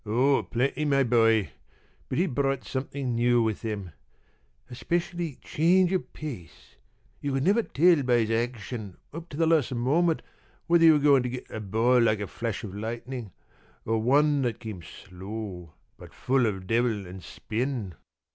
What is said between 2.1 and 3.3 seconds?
he brought something